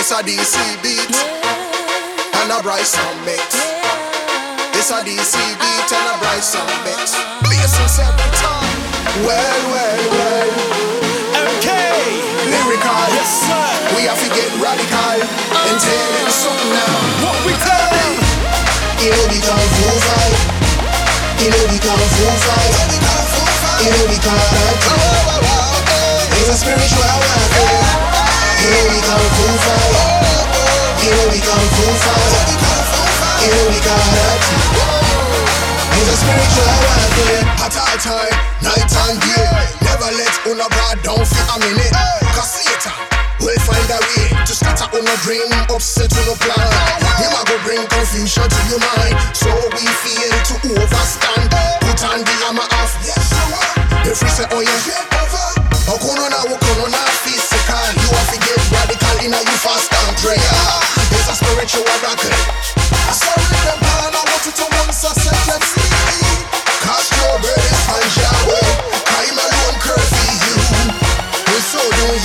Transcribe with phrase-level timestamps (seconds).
[0.00, 1.12] It's a DC beat
[2.40, 3.52] and a Bryson mix.
[4.72, 7.12] It's a DC beat and a Bryson mix.
[7.44, 8.80] Blazing every time.
[9.28, 10.48] Well, well, well.
[11.36, 11.68] MK,
[12.48, 13.04] Lyrical.
[13.12, 13.68] yes sir.
[13.92, 16.96] We have to get radical and tell them something now.
[17.20, 18.16] What we tell them?
[19.04, 20.40] You know we kung fu fight.
[21.44, 22.72] You know we kung fu fight.
[23.84, 24.80] You know we kung fight.
[26.40, 27.99] It's a spiritual warfare.
[37.60, 39.52] At all time, night and day.
[39.84, 41.92] Never let una God down for a minute.
[42.32, 42.92] Cause Satan
[43.40, 46.72] will find a way to scatter una dream, upset una plan.
[47.20, 49.14] Him a go bring confusion to your mind.
[49.36, 51.29] So we fail to overstand.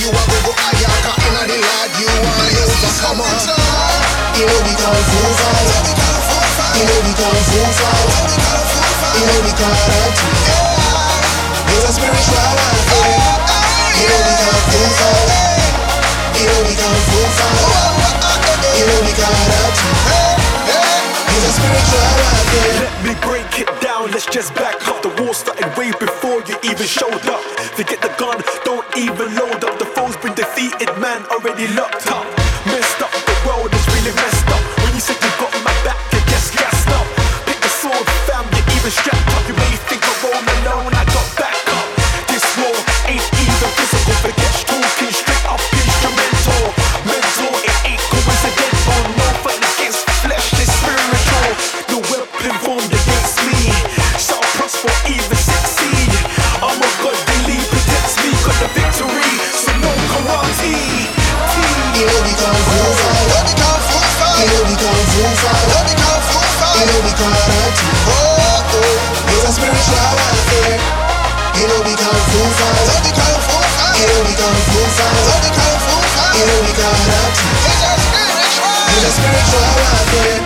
[0.06, 3.18] You a go go ayaka in a the Lord you want you to come.
[4.38, 5.66] You know we kung fu fight.
[6.78, 8.06] You know we kung fu fight.
[9.18, 10.14] You know we karate.
[11.74, 13.18] It's a spiritual warfare.
[13.98, 15.26] You know we kung fu fight.
[16.38, 17.66] You know we kung fu fight.
[18.78, 19.90] You know we karate.
[21.34, 22.78] It's a spiritual warfare.
[22.78, 25.02] Let me break it down, let's just back up.
[25.02, 27.42] The war started way before you even showed up.
[27.74, 29.65] Forget the gun, don't even load up.
[30.56, 32.35] Defeated, man, already locked up.
[66.76, 67.72] You know we karate.
[69.32, 70.76] It's a spiritual warfare.
[71.56, 72.76] You know we kung fu fight.
[73.96, 76.36] You know we kung fu fight.
[76.36, 77.32] You know we karate.
[78.92, 80.40] It's a spiritual warfare.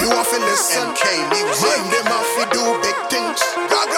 [0.00, 0.96] You have to listen.
[0.96, 1.68] MK music.
[1.68, 3.40] Man, them have to do big things.
[3.68, 3.88] God.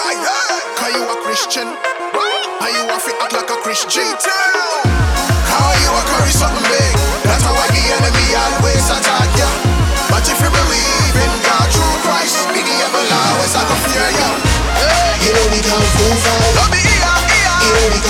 [0.75, 1.67] Cause you a Christian.
[1.71, 4.32] And you have to act like a Christian.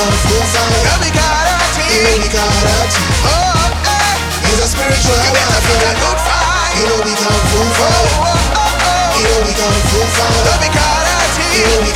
[0.03, 0.43] Love.
[1.87, 2.27] You know we.
[3.23, 4.59] Oh, eh.
[4.59, 5.15] A spiritual
[5.79, 6.75] a good fight.
[6.83, 8.11] Know we kung fu Oh, fight.
[8.19, 9.15] oh, oh, oh.
[9.15, 10.35] You know we kung fu fight.
[11.55, 11.91] You know we.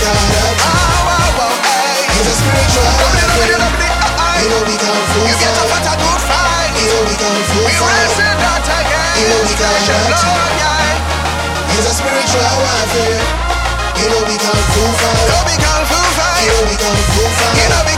[0.47, 2.16] Oh, oh, oh, eh.
[2.17, 4.40] A spiritual uh, uh.
[4.40, 6.72] You we get a good fight.
[6.79, 7.16] Know we
[7.67, 8.07] We fight.
[8.78, 9.91] against You know we got a
[14.07, 14.35] know we
[16.16, 16.47] fight.
[16.47, 16.75] Know we
[17.35, 17.97] fight.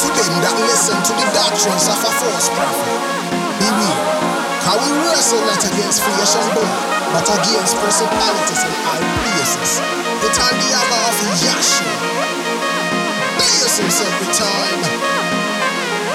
[0.00, 3.00] To them that listen to the doctrines of a false prophet,
[3.60, 4.00] beware.
[4.64, 6.80] How we wrestle not against flesh and blood,
[7.12, 9.76] but against principalities in high places.
[10.24, 11.96] Put on the armor of Yahshua.
[13.36, 14.80] Blaze himself with time.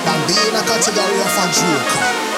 [0.09, 2.34] And be in a category of a joker.